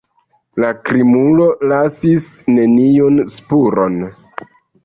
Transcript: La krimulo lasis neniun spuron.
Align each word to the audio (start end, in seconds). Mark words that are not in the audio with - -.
La 0.63 0.71
krimulo 0.87 1.45
lasis 1.73 2.25
neniun 2.57 3.23
spuron. 3.37 4.01